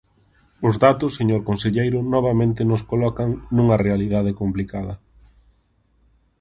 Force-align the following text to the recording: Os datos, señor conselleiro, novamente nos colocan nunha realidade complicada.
Os 0.67 0.75
datos, 0.85 1.11
señor 1.19 1.41
conselleiro, 1.49 1.99
novamente 2.15 2.61
nos 2.69 2.81
colocan 2.91 3.29
nunha 3.55 3.77
realidade 3.85 4.31
complicada. 4.41 4.93